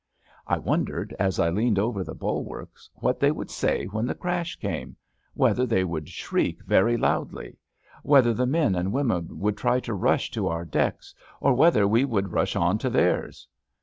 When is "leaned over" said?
1.51-2.03